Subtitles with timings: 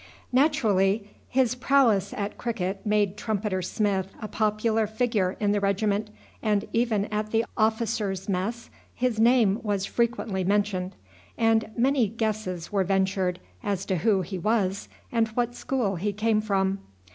[0.31, 6.09] Naturally his prowess at cricket made Trumpeter Smith a popular figure in the regiment,
[6.41, 10.95] and even at the officers' mess his name was frequently mentioned,
[11.37, 16.41] and many guesses were ventured as to who he was and what school he came
[16.41, 16.79] from.